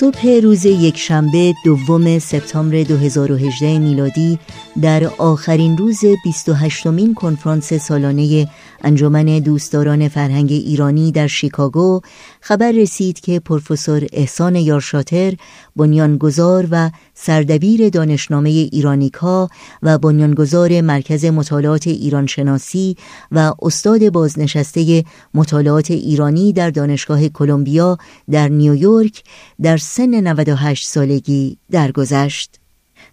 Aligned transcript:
صبح 0.00 0.40
روز 0.42 0.64
یکشنبه 0.66 1.54
دوم 1.64 2.18
سپتامبر 2.18 2.82
2018 2.82 3.78
میلادی 3.78 4.38
در 4.82 5.04
آخرین 5.18 5.76
روز 5.76 6.00
28 6.24 6.86
مین 6.86 7.14
کنفرانس 7.14 7.72
سالانه 7.72 8.48
انجمن 8.82 9.24
دوستداران 9.24 10.08
فرهنگ 10.08 10.52
ایرانی 10.52 11.12
در 11.12 11.26
شیکاگو 11.26 12.00
خبر 12.40 12.72
رسید 12.72 13.20
که 13.20 13.40
پروفسور 13.40 14.06
احسان 14.12 14.56
یارشاتر 14.56 15.34
بنیانگذار 15.76 16.68
و 16.70 16.90
سردبیر 17.14 17.88
دانشنامه 17.88 18.48
ایرانیکا 18.50 19.48
و 19.82 19.98
بنیانگذار 19.98 20.80
مرکز 20.80 21.24
مطالعات 21.24 21.86
ایرانشناسی 21.86 22.96
و 23.32 23.54
استاد 23.62 24.10
بازنشسته 24.10 25.04
مطالعات 25.34 25.90
ایرانی 25.90 26.52
در 26.52 26.70
دانشگاه 26.70 27.28
کلمبیا 27.28 27.98
در 28.30 28.48
نیویورک 28.48 29.22
در 29.62 29.76
سن 29.92 30.14
98 30.14 30.86
سالگی 30.86 31.56
درگذشت. 31.70 32.60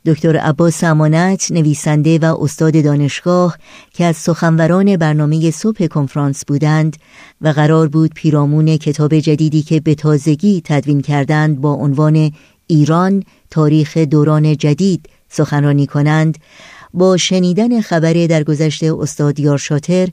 دکتر 0.06 0.38
عباس 0.38 0.84
امانت 0.84 1.52
نویسنده 1.52 2.20
و 2.20 2.38
استاد 2.40 2.84
دانشگاه 2.84 3.58
که 3.94 4.06
از 4.06 4.18
سخنوران 4.18 4.98
برنامه 4.98 5.52
صبح 5.52 5.88
کنفرانس 5.88 6.46
بودند 6.46 6.98
و 7.42 7.48
قرار 7.48 7.88
بود 7.88 8.12
پیرامون 8.14 8.78
کتاب 8.78 9.20
جدیدی 9.20 9.62
که 9.62 9.80
به 9.80 9.96
تازگی 9.96 10.62
تدوین 10.66 11.02
کردند 11.02 11.62
با 11.62 11.74
عنوان 11.74 12.32
ایران 12.68 13.24
تاریخ 13.50 13.98
دوران 13.98 14.58
جدید 14.58 15.10
سخنرانی 15.30 15.88
کنند 15.88 16.38
با 16.94 17.18
شنیدن 17.18 17.82
خبر 17.82 18.14
درگذشت 18.14 18.84
استاد 18.84 19.40
یارشاتر 19.40 20.10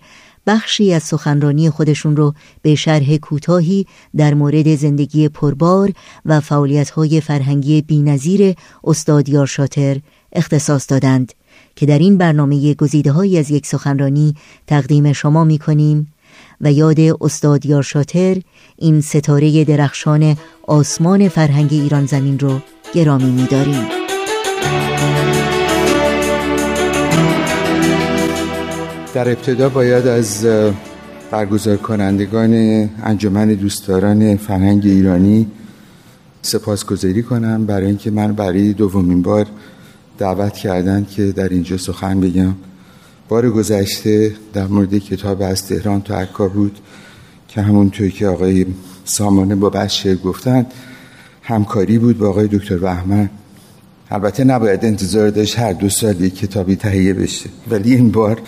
بخشی 0.46 0.92
از 0.92 1.02
سخنرانی 1.02 1.70
خودشون 1.70 2.16
رو 2.16 2.34
به 2.62 2.74
شرح 2.74 3.16
کوتاهی 3.16 3.86
در 4.16 4.34
مورد 4.34 4.74
زندگی 4.74 5.28
پربار 5.28 5.92
و 6.24 6.40
فعالیت‌های 6.40 7.20
فرهنگی 7.20 7.82
بینظیر 7.82 8.54
استاد 8.84 9.28
یارشاتر 9.28 10.00
اختصاص 10.32 10.90
دادند 10.90 11.32
که 11.76 11.86
در 11.86 11.98
این 11.98 12.18
برنامه 12.18 12.74
گزیده 12.74 13.38
از 13.38 13.50
یک 13.50 13.66
سخنرانی 13.66 14.34
تقدیم 14.66 15.12
شما 15.12 15.44
می 15.44 15.58
کنیم 15.58 16.12
و 16.60 16.72
یاد 16.72 17.00
استاد 17.20 17.66
یارشاتر 17.66 18.36
این 18.76 19.00
ستاره 19.00 19.64
درخشان 19.64 20.36
آسمان 20.66 21.28
فرهنگ 21.28 21.68
ایران 21.72 22.06
زمین 22.06 22.38
رو 22.38 22.60
گرامی 22.94 23.30
می 23.30 24.03
در 29.14 29.28
ابتدا 29.28 29.68
باید 29.68 30.06
از 30.06 30.46
برگزار 31.30 31.76
کنندگان 31.76 32.54
انجمن 33.02 33.48
دوستداران 33.48 34.36
فرهنگ 34.36 34.86
ایرانی 34.86 35.46
سپاسگزاری 36.42 37.22
کنم. 37.22 37.66
برای 37.66 37.86
اینکه 37.86 38.10
من 38.10 38.32
برای 38.32 38.72
دومین 38.72 39.22
بار 39.22 39.46
دعوت 40.18 40.52
کردن 40.52 41.06
که 41.10 41.32
در 41.32 41.48
اینجا 41.48 41.76
سخن 41.76 42.20
بگم. 42.20 42.54
بار 43.28 43.50
گذشته 43.50 44.32
در 44.52 44.66
مورد 44.66 44.98
کتاب 44.98 45.42
از 45.42 45.66
تهران 45.66 46.02
تا 46.02 46.18
عکا 46.18 46.48
بود 46.48 46.78
که 47.48 47.62
همونطور 47.62 48.08
که 48.08 48.26
آقای 48.26 48.66
سامانه 49.04 49.54
با 49.54 49.70
بشر 49.70 50.14
گفتند 50.14 50.66
همکاری 51.42 51.98
بود 51.98 52.18
با 52.18 52.28
آقای 52.28 52.48
دکتر 52.48 52.76
بهمن. 52.76 53.30
البته 54.10 54.44
نباید 54.44 54.84
انتظار 54.84 55.30
داشت 55.30 55.58
هر 55.58 55.72
دو 55.72 55.88
سال 55.88 56.20
یک 56.20 56.38
کتابی 56.38 56.76
تهیه 56.76 57.14
بشه. 57.14 57.50
ولی 57.70 57.94
این 57.94 58.10
بار 58.10 58.40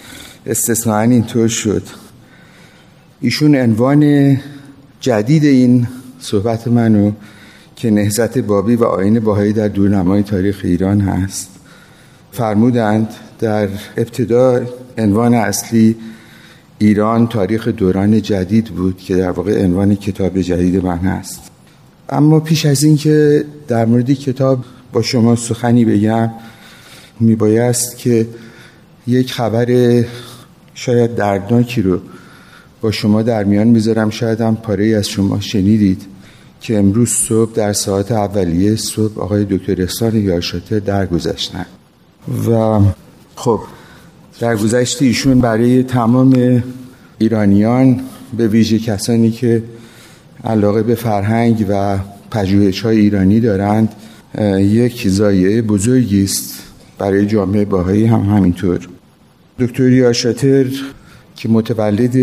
استثناء 0.46 1.00
اینطور 1.00 1.48
شد. 1.48 1.82
ایشون 3.20 3.56
عنوان 3.56 4.36
جدید 5.00 5.44
این 5.44 5.88
صحبت 6.20 6.68
منو 6.68 7.12
که 7.76 7.90
نهزت 7.90 8.38
بابی 8.38 8.76
و 8.76 8.84
آین 8.84 9.20
باهایی 9.20 9.52
در 9.52 9.68
دورنمای 9.68 10.22
تاریخ 10.22 10.60
ایران 10.64 11.00
هست 11.00 11.48
فرمودند 12.32 13.08
در 13.38 13.68
ابتدا 13.96 14.60
عنوان 14.98 15.34
اصلی 15.34 15.96
ایران 16.78 17.28
تاریخ 17.28 17.68
دوران 17.68 18.22
جدید 18.22 18.64
بود 18.64 18.98
که 18.98 19.16
در 19.16 19.30
واقع 19.30 19.64
عنوان 19.64 19.94
کتاب 19.94 20.40
جدید 20.40 20.84
من 20.84 20.98
هست. 20.98 21.40
اما 22.08 22.40
پیش 22.40 22.66
از 22.66 22.82
اینکه 22.82 23.44
در 23.68 23.84
مورد 23.84 24.10
کتاب 24.10 24.64
با 24.92 25.02
شما 25.02 25.36
سخنی 25.36 25.84
بگم 25.84 26.30
میبایست 27.20 27.98
که 27.98 28.26
یک 29.06 29.32
خبر 29.32 29.66
شاید 30.76 31.14
دردناکی 31.14 31.82
رو 31.82 32.00
با 32.80 32.90
شما 32.90 33.22
در 33.22 33.44
میان 33.44 33.66
می‌ذارم. 33.66 34.10
شاید 34.10 34.40
هم 34.40 34.56
پاره 34.56 34.86
از 34.86 35.08
شما 35.08 35.40
شنیدید 35.40 36.02
که 36.60 36.78
امروز 36.78 37.08
صبح 37.08 37.52
در 37.52 37.72
ساعت 37.72 38.12
اولیه 38.12 38.76
صبح 38.76 39.20
آقای 39.20 39.44
دکتر 39.44 39.82
احسان 39.82 40.16
یارشاتر 40.16 40.78
درگذشتن. 40.78 41.66
و 42.48 42.80
خب 43.36 43.60
درگذشت 44.40 45.02
ایشون 45.02 45.40
برای 45.40 45.82
تمام 45.82 46.62
ایرانیان 47.18 48.00
به 48.36 48.48
ویژه 48.48 48.78
کسانی 48.78 49.30
که 49.30 49.62
علاقه 50.44 50.82
به 50.82 50.94
فرهنگ 50.94 51.66
و 51.68 51.98
پژوهش 52.30 52.80
های 52.80 52.98
ایرانی 53.00 53.40
دارند 53.40 53.92
یک 54.58 55.08
زایه 55.08 55.62
بزرگی 55.62 56.24
است 56.24 56.62
برای 56.98 57.26
جامعه 57.26 57.64
باهایی 57.64 58.06
هم 58.06 58.20
همینطور. 58.20 58.88
دکتر 59.58 59.88
یاشاتر 59.88 60.66
که 61.36 61.48
متولد 61.48 62.16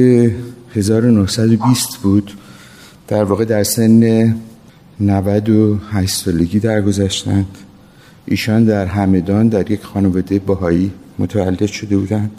1920 0.76 1.98
بود 1.98 2.32
در 3.08 3.24
واقع 3.24 3.46
در 3.46 3.64
سن 3.64 4.36
98 5.00 6.16
سالگی 6.16 6.60
درگذشتند. 6.60 7.58
ایشان 8.26 8.66
در 8.66 8.86
همدان 8.86 9.48
در 9.48 9.72
یک 9.72 9.84
خانواده 9.84 10.40
باهایی 10.40 10.92
متولد 11.20 11.66
شده 11.66 11.98
بودند. 11.98 12.32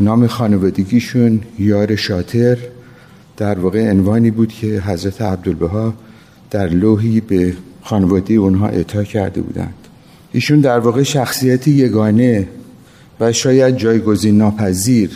نام 0.00 0.26
خانوادگیشون 0.26 1.40
یار 1.58 1.96
شاتر 1.96 2.58
در 3.36 3.58
واقع 3.58 3.90
عنوانی 3.90 4.30
بود 4.30 4.48
که 4.48 4.66
حضرت 4.66 5.22
عبدالبها 5.22 5.94
در 6.50 6.68
لوحی 6.68 7.20
به 7.20 7.54
خانواده 7.82 8.34
اونها 8.34 8.68
اعطا 8.68 9.04
کرده 9.04 9.40
بودند. 9.40 9.74
ایشون 10.32 10.60
در 10.60 10.78
واقع 10.78 11.02
شخصیت 11.02 11.68
یگانه 11.68 12.48
و 13.20 13.32
شاید 13.32 13.76
جایگزین 13.76 14.38
ناپذیر 14.38 15.10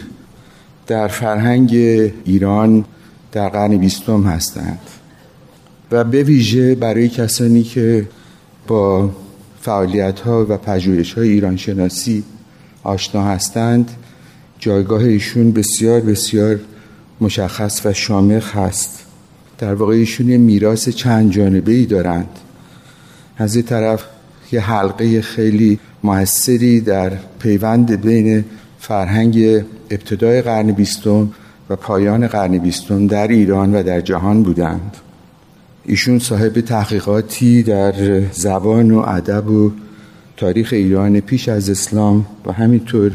در 0.86 1.08
فرهنگ 1.08 1.70
ایران 2.24 2.84
در 3.32 3.48
قرن 3.48 3.76
بیستم 3.76 4.22
هستند. 4.22 4.78
و 5.92 6.04
به 6.04 6.22
ویژه 6.22 6.74
برای 6.74 7.08
کسانی 7.08 7.62
که 7.62 8.08
با 8.66 9.10
فعالیت 9.60 10.20
ها 10.20 10.46
و 10.48 10.56
پژوهش 10.56 11.12
های 11.12 11.28
ایران 11.28 11.56
شناسی 11.56 12.24
آشنا 12.82 13.24
هستند 13.24 13.90
جایگاه 14.58 15.02
ایشون 15.02 15.52
بسیار 15.52 16.00
بسیار 16.00 16.60
مشخص 17.20 17.86
و 17.86 17.92
شامخ 17.92 18.56
هست. 18.56 19.04
در 19.58 19.74
واقع 19.74 19.94
ایشون 19.94 20.26
میراث 20.26 20.88
چند 20.88 21.32
جانبه 21.32 21.72
ای 21.72 21.86
دارند. 21.86 22.28
از 23.38 23.56
این 23.56 23.64
طرف 23.64 24.04
یه 24.54 24.60
حلقه 24.60 25.20
خیلی 25.20 25.78
موثری 26.04 26.80
در 26.80 27.12
پیوند 27.38 28.00
بین 28.00 28.44
فرهنگ 28.78 29.64
ابتدای 29.90 30.42
قرن 30.42 30.72
بیستم 30.72 31.30
و 31.70 31.76
پایان 31.76 32.26
قرن 32.26 32.58
بیستم 32.58 33.06
در 33.06 33.28
ایران 33.28 33.74
و 33.74 33.82
در 33.82 34.00
جهان 34.00 34.42
بودند. 34.42 34.96
ایشون 35.84 36.18
صاحب 36.18 36.60
تحقیقاتی 36.60 37.62
در 37.62 37.94
زبان 38.32 38.90
و 38.90 38.98
ادب 38.98 39.50
و 39.50 39.72
تاریخ 40.36 40.72
ایران 40.72 41.20
پیش 41.20 41.48
از 41.48 41.70
اسلام 41.70 42.26
و 42.46 42.52
همینطور 42.52 43.12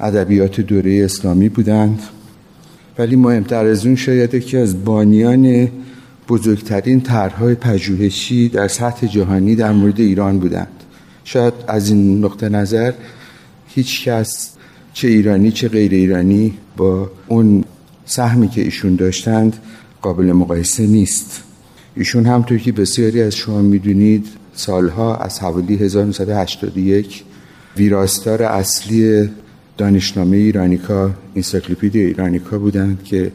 ادبیات 0.00 0.60
دوره 0.60 1.04
اسلامی 1.04 1.48
بودند. 1.48 2.02
ولی 2.98 3.16
مهمتر 3.16 3.66
از 3.66 3.86
اون 3.86 3.96
شاید 3.96 4.44
که 4.44 4.58
از 4.58 4.84
بانیان 4.84 5.68
بزرگترین 6.28 7.00
طرحهای 7.00 7.54
پژوهشی 7.54 8.48
در 8.48 8.68
سطح 8.68 9.06
جهانی 9.06 9.54
در 9.54 9.72
مورد 9.72 10.00
ایران 10.00 10.38
بودند. 10.38 10.82
شاید 11.24 11.54
از 11.68 11.90
این 11.90 12.24
نقطه 12.24 12.48
نظر 12.48 12.92
هیچ 13.68 14.08
کس 14.08 14.50
چه 14.92 15.08
ایرانی 15.08 15.52
چه 15.52 15.68
غیر 15.68 15.92
ایرانی 15.92 16.54
با 16.76 17.10
اون 17.26 17.64
سهمی 18.04 18.48
که 18.48 18.60
ایشون 18.60 18.96
داشتند 18.96 19.56
قابل 20.02 20.32
مقایسه 20.32 20.86
نیست. 20.86 21.42
ایشون 21.96 22.26
همطور 22.26 22.58
که 22.58 22.72
بسیاری 22.72 23.22
از 23.22 23.34
شما 23.34 23.62
می‌دونید 23.62 24.26
سالها 24.54 25.16
از 25.16 25.40
حوالی 25.40 25.76
1981 25.76 27.24
ویراستار 27.76 28.42
اصلی 28.42 29.30
دانشنامه 29.78 30.36
ایرانیکا 30.36 31.10
انسایکلوپدی 31.36 32.00
ایرانیکا 32.00 32.58
بودند 32.58 33.04
که 33.04 33.32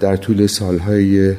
در 0.00 0.16
طول 0.16 0.46
سالهای 0.46 1.34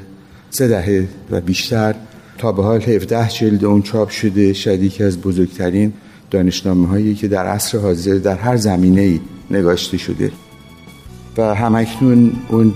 سه 0.50 0.68
دهه 0.68 1.08
و 1.32 1.42
بیشتر 1.42 1.96
تا 2.38 2.52
به 2.52 2.64
حال 2.64 2.82
17 2.82 3.30
جلد 3.30 3.66
اون 3.66 3.82
چاپ 3.82 4.10
شده 4.10 4.54
شاید 4.54 4.84
یکی 4.84 5.04
از 5.04 5.22
بزرگترین 5.22 5.94
دانشنامه 6.32 6.88
هایی 6.88 7.16
که 7.16 7.28
در 7.28 7.46
عصر 7.46 7.78
حاضر 7.78 8.14
در 8.14 8.36
هر 8.36 8.58
زمینه 8.58 9.02
ای 9.02 9.20
نگاشته 9.52 9.98
شده. 9.98 10.32
و 11.38 11.56
همکنون 11.56 12.32
اون 12.50 12.74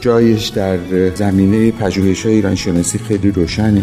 جایش 0.00 0.48
در 0.48 0.78
زمینه 1.14 1.70
پژوهش 1.70 2.26
های 2.26 2.34
ایران 2.34 2.54
شناسی 2.54 2.98
خیلی 2.98 3.30
روشنه. 3.30 3.82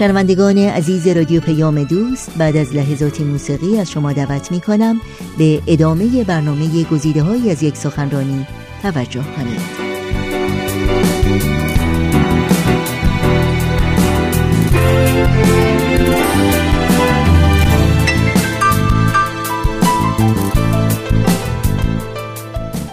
شنوندگان 0.00 0.58
عزیز 0.58 1.08
رادیو 1.08 1.40
پیام 1.40 1.84
دوست 1.84 2.30
بعد 2.38 2.56
از 2.56 2.74
لحظاتی 2.74 3.24
موسیقی 3.24 3.78
از 3.78 3.90
شما 3.90 4.12
دعوت 4.12 4.52
می 4.52 4.60
کنم 4.60 5.00
به 5.38 5.62
ادامه 5.66 6.24
برنامه 6.24 6.84
گزیده 6.84 7.22
های 7.22 7.50
از 7.50 7.62
یک 7.62 7.76
سخنرانی 7.76 8.46
توجه 8.82 9.22
کنید. 9.36 9.60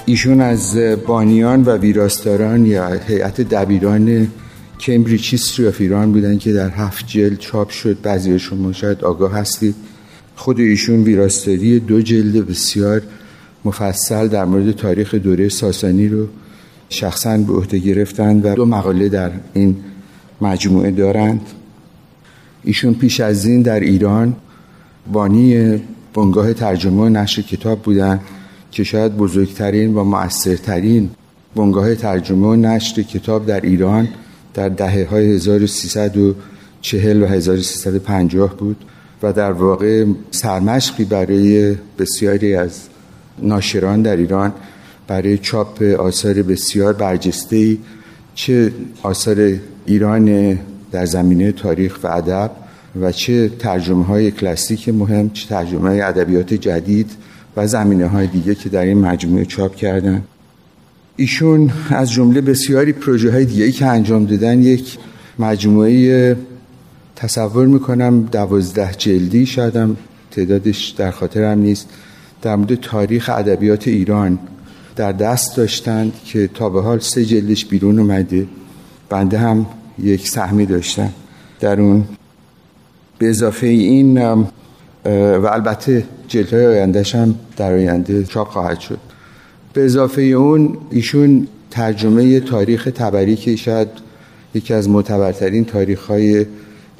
ایشون 0.06 0.42
از 0.42 0.78
بانیان 1.08 1.64
و 1.64 1.78
ویراستاران 1.78 2.66
یا 2.66 2.88
هیئت 3.08 3.42
دبیران 3.42 4.28
کمبریج 4.80 5.30
هیستری 5.30 5.68
آف 5.68 5.82
ایران 5.82 6.12
بودن 6.12 6.38
که 6.38 6.54
در 6.54 6.70
هفت 6.70 7.08
جلد 7.08 7.40
چاپ 7.40 7.70
شد. 7.70 8.02
بعضی 8.02 8.40
شما 8.40 8.74
شاید 8.74 9.04
آگاه 9.04 9.34
هستید. 9.34 9.76
خود 10.36 10.60
ایشون 10.60 11.04
ویراستاری 11.04 11.80
دو 11.80 12.02
جلد 12.02 12.48
بسیار 12.48 13.02
مفصل 13.66 14.28
در 14.28 14.46
مورد 14.46 14.72
تاریخ 14.72 15.16
دوره 15.16 15.50
ساسانی 15.50 16.08
رو 16.08 16.28
شخصا 16.90 17.38
به 17.38 17.54
عهده 17.54 17.78
گرفتند 17.78 18.46
و 18.46 18.56
دو 18.56 18.66
مقاله 18.66 19.10
در 19.10 19.32
این 19.54 19.76
مجموعه 20.42 20.92
دارند. 20.92 21.42
ایشون 22.64 22.94
پیش 22.94 23.20
از 23.20 23.46
این 23.46 23.62
در 23.62 23.80
ایران 23.80 24.36
بانی 25.12 25.78
بنگاه 26.14 26.54
ترجمه 26.54 27.02
و 27.02 27.10
نشر 27.10 27.42
کتاب 27.42 27.82
بودند 27.82 28.22
که 28.72 28.84
شاید 28.84 29.18
بزرگترین 29.18 29.94
و 29.94 30.04
مؤثرترین 30.04 31.10
بنگاه 31.56 31.96
ترجمه 31.96 32.48
و 32.48 32.56
نشر 32.56 33.02
کتاب 33.02 33.46
در 33.46 33.62
ایران 33.62 34.08
در 34.58 34.70
دهه 34.70 35.08
های 35.10 35.36
1340 35.36 37.24
و 37.24 37.26
1350 37.26 38.58
بود 38.58 38.86
و 39.24 39.34
در 39.34 39.52
واقع 39.52 40.06
سرمشقی 40.32 41.06
برای 41.06 41.76
بسیاری 42.00 42.56
از 42.56 42.80
ناشران 43.40 44.02
در 44.02 44.16
ایران 44.16 44.54
برای 45.08 45.38
چاپ 45.38 45.82
آثار 45.82 46.34
بسیار 46.34 46.94
برجسته 46.94 47.78
چه 48.36 48.72
آثار 49.04 49.54
ایران 49.86 50.60
در 50.92 51.06
زمینه 51.06 51.52
تاریخ 51.52 52.00
و 52.04 52.08
ادب 52.08 52.52
و 53.02 53.12
چه 53.12 53.50
ترجمه 53.50 54.06
های 54.06 54.32
کلاسیک 54.32 54.90
مهم 54.90 55.30
چه 55.30 55.48
ترجمه 55.48 55.90
های 55.90 56.02
ادبیات 56.02 56.54
جدید 56.54 57.12
و 57.58 57.68
زمینه 57.68 58.08
های 58.08 58.28
دیگه 58.28 58.56
که 58.56 58.70
در 58.70 58.82
این 58.82 58.98
مجموعه 58.98 59.46
چاپ 59.46 59.76
کردن. 59.76 60.24
ایشون 61.18 61.72
از 61.90 62.12
جمله 62.12 62.42
بسیاری 62.42 62.94
پروژه 62.94 63.32
های 63.32 63.46
دیگه 63.46 63.72
که 63.72 63.86
انجام 63.86 64.26
دادن 64.26 64.62
یک 64.62 64.98
مجموعه 65.40 66.36
تصور 67.16 67.68
می‌کنم 67.68 68.22
دوازده 68.22 68.92
جلدی 68.98 69.46
شایدم 69.46 69.98
تعدادش 70.32 70.88
در 70.88 71.12
خاطرم 71.12 71.60
نیست 71.60 71.90
در 72.42 72.56
مورد 72.56 72.76
تاریخ 72.76 73.30
ادبیات 73.30 73.88
ایران 73.88 74.40
در 74.96 75.12
دست 75.12 75.58
داشتند 75.58 76.14
که 76.26 76.48
تا 76.48 76.70
به 76.70 76.82
حال 76.82 77.00
سه 77.00 77.26
جلدش 77.26 77.66
بیرون 77.66 78.00
اومده. 78.00 78.48
بنده 79.10 79.38
هم 79.38 79.66
یک 80.00 80.30
سهمی 80.30 80.66
داشتم 80.66 81.10
در 81.60 81.82
اون 81.82 82.06
به 83.18 83.30
اضافه 83.30 83.68
این 83.68 84.18
و 85.14 85.46
البته 85.46 86.04
جلد 86.28 86.54
های 86.54 86.66
آیندهش 86.66 87.16
هم 87.16 87.36
در 87.58 87.74
آینده 87.74 88.24
چاپ 88.24 88.48
خواهد 88.48 88.80
شد. 88.80 89.07
به 89.78 89.86
اضافه 89.86 90.22
اون 90.22 90.78
ایشون 90.90 91.48
ترجمه 91.72 92.40
تاریخ 92.40 92.90
تبری 92.96 93.36
که 93.36 93.56
شاید 93.56 93.88
یکی 94.54 94.74
از 94.74 94.90
معتبرترین 94.90 95.66
تاریخ 95.66 96.06
های 96.06 96.46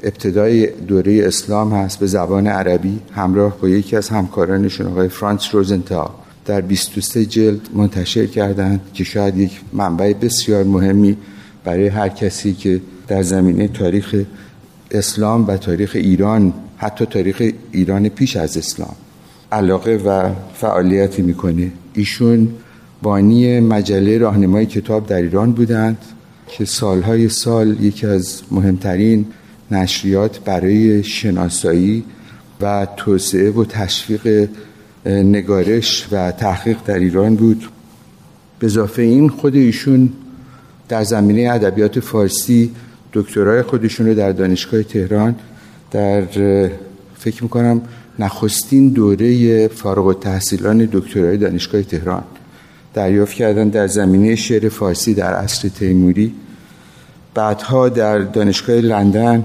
ابتدای 0.02 0.66
دوره 0.66 1.26
اسلام 1.26 1.72
هست 1.72 1.98
به 1.98 2.06
زبان 2.06 2.46
عربی 2.46 2.98
همراه 3.12 3.58
با 3.60 3.68
یکی 3.68 3.96
از 3.96 4.08
همکارانشون 4.08 4.86
آقای 4.86 5.08
فرانس 5.08 5.54
روزنتا 5.54 6.14
در 6.46 6.60
23 6.60 7.24
جلد 7.24 7.60
منتشر 7.74 8.26
کردند 8.26 8.80
که 8.94 9.04
شاید 9.04 9.38
یک 9.38 9.60
منبع 9.72 10.12
بسیار 10.12 10.64
مهمی 10.64 11.16
برای 11.64 11.88
هر 11.88 12.08
کسی 12.08 12.52
که 12.52 12.80
در 13.08 13.22
زمینه 13.22 13.68
تاریخ 13.68 14.14
اسلام 14.90 15.46
و 15.46 15.56
تاریخ 15.56 15.92
ایران 15.94 16.52
حتی 16.76 17.06
تاریخ 17.06 17.42
ایران 17.72 18.08
پیش 18.08 18.36
از 18.36 18.56
اسلام 18.56 18.96
علاقه 19.52 19.96
و 19.96 20.30
فعالیتی 20.54 21.22
می‌کنه. 21.22 21.72
ایشون 21.94 22.48
بانی 23.02 23.60
مجله 23.60 24.18
راهنمای 24.18 24.66
کتاب 24.66 25.06
در 25.06 25.16
ایران 25.16 25.52
بودند 25.52 25.98
که 26.48 26.64
سالهای 26.64 27.28
سال 27.28 27.76
یکی 27.80 28.06
از 28.06 28.42
مهمترین 28.50 29.26
نشریات 29.70 30.40
برای 30.40 31.02
شناسایی 31.02 32.04
و 32.60 32.86
توسعه 32.96 33.50
و 33.50 33.64
تشویق 33.64 34.48
نگارش 35.06 36.08
و 36.12 36.30
تحقیق 36.30 36.76
در 36.86 36.98
ایران 36.98 37.36
بود. 37.36 37.68
به 38.58 38.66
اضافه 38.66 39.02
این 39.02 39.28
خود 39.28 39.54
ایشون 39.54 40.12
در 40.88 41.04
زمینه 41.04 41.50
ادبیات 41.52 42.00
فارسی 42.00 42.70
دکترای 43.12 43.62
خودشون 43.62 44.06
رو 44.06 44.14
در 44.14 44.32
دانشگاه 44.32 44.82
تهران 44.82 45.34
در 45.90 46.22
فکر 47.18 47.42
می‌کنم 47.42 47.80
نخستین 48.18 48.88
دوره 48.88 49.68
فارغ 49.68 50.06
التحصیلان 50.06 50.88
دکترای 50.92 51.36
دانشگاه 51.36 51.82
تهران 51.82 52.22
دریافت 52.94 53.34
کردن 53.34 53.68
در 53.68 53.86
زمینه 53.86 54.36
شعر 54.36 54.68
فارسی 54.68 55.14
در 55.14 55.34
عصر 55.34 55.68
تیموری. 55.68 56.34
بعدها 57.34 57.88
در 57.88 58.18
دانشگاه 58.18 58.76
لندن 58.76 59.44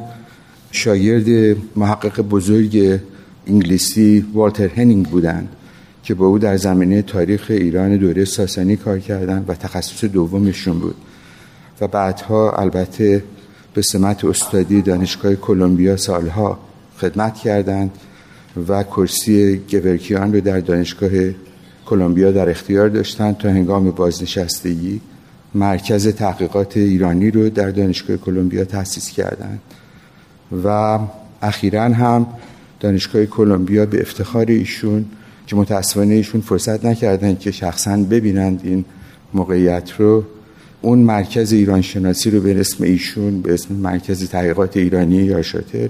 شاگرد 0.71 1.57
محقق 1.75 2.21
بزرگ 2.21 2.99
انگلیسی 3.47 4.25
والتر 4.33 4.67
هنینگ 4.67 5.07
بودند 5.07 5.49
که 6.03 6.13
با 6.13 6.25
او 6.25 6.39
در 6.39 6.57
زمینه 6.57 7.01
تاریخ 7.01 7.45
ایران 7.49 7.97
دوره 7.97 8.25
ساسانی 8.25 8.75
کار 8.75 8.99
کردند 8.99 9.45
و 9.47 9.53
تخصص 9.53 10.03
دومشون 10.05 10.79
بود. 10.79 10.95
و 11.81 11.87
بعدها 11.87 12.51
البته 12.51 13.23
به 13.73 13.81
سمت 13.81 14.25
استادی 14.25 14.81
دانشگاه 14.81 15.35
کلمبیا 15.35 15.97
سالها 15.97 16.59
خدمت 16.97 17.35
کردند 17.35 17.91
و 18.67 18.83
کرسی 18.83 19.61
گورکیان 19.71 20.33
رو 20.33 20.41
در 20.41 20.59
دانشگاه 20.59 21.09
کلمبیا 21.85 22.31
در 22.31 22.49
اختیار 22.49 22.89
داشتند 22.89 23.37
تا 23.37 23.49
هنگام 23.49 23.91
بازنشستگی 23.91 25.01
مرکز 25.55 26.07
تحقیقات 26.07 26.77
ایرانی 26.77 27.31
رو 27.31 27.49
در 27.49 27.71
دانشگاه 27.71 28.17
کلمبیا 28.17 28.65
تأسیس 28.65 29.09
کردند 29.09 29.59
و 30.63 30.99
اخیرا 31.41 31.83
هم 31.83 32.27
دانشگاه 32.79 33.25
کلمبیا 33.25 33.85
به 33.85 34.01
افتخار 34.01 34.45
ایشون 34.45 35.05
که 35.47 35.55
متاسفانه 35.55 36.13
ایشون 36.13 36.41
فرصت 36.41 36.85
نکردند 36.85 37.39
که 37.39 37.51
شخصا 37.51 37.97
ببینند 37.97 38.61
این 38.63 38.85
موقعیت 39.33 39.91
رو 39.97 40.23
اون 40.81 40.99
مرکز 40.99 41.53
ایران 41.53 41.81
شناسی 41.81 42.31
رو 42.31 42.41
به 42.41 42.59
اسم 42.59 42.83
ایشون 42.83 43.41
به 43.41 43.53
اسم 43.53 43.73
مرکز 43.73 44.29
تحقیقات 44.29 44.77
ایرانی 44.77 45.15
یا 45.15 45.41
شاتر 45.41 45.89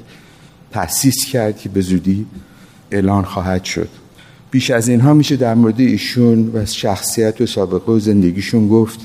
تأسیس 0.71 1.25
کرد 1.31 1.57
که 1.57 1.69
به 1.69 1.81
زودی 1.81 2.25
اعلان 2.91 3.23
خواهد 3.23 3.63
شد. 3.63 3.89
بیش 4.53 4.71
از 4.71 4.87
اینها 4.87 5.13
میشه 5.13 5.35
در 5.35 5.55
مورد 5.55 5.79
ایشون 5.79 6.51
و 6.53 6.65
شخصیت 6.65 7.41
و 7.41 7.45
سابقه 7.45 7.91
و 7.91 7.99
زندگیشون 7.99 8.67
گفت. 8.67 8.99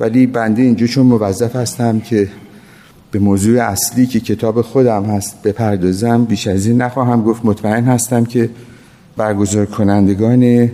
ولی 0.00 0.26
بنده 0.26 0.62
اینجا 0.62 0.86
چون 0.86 1.06
موظف 1.06 1.56
هستم 1.56 2.00
که 2.00 2.28
به 3.10 3.18
موضوع 3.18 3.62
اصلی 3.62 4.06
که 4.06 4.20
کتاب 4.20 4.62
خودم 4.62 5.04
هست 5.04 5.42
بپردازم 5.42 6.24
بیش 6.24 6.46
از 6.46 6.66
این 6.66 6.82
نخواهم 6.82 7.22
گفت. 7.22 7.44
مطمئن 7.44 7.84
هستم 7.84 8.24
که 8.24 8.50
برگزار 9.16 9.66
کنندگان 9.66 10.70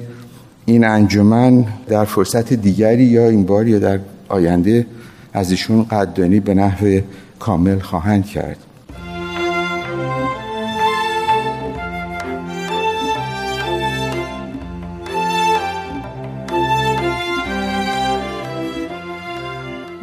این 0.66 0.84
انجمن 0.84 1.64
در 1.88 2.04
فرصت 2.04 2.52
دیگری 2.52 3.04
یا 3.04 3.28
این 3.28 3.44
بار 3.44 3.68
یا 3.68 3.78
در 3.78 3.98
آینده 4.28 4.86
از 5.32 5.50
ایشون 5.50 5.84
قدردانی 5.84 6.40
به 6.40 6.54
نحو 6.54 7.00
کامل 7.38 7.78
خواهند 7.78 8.26
کرد. 8.26 8.69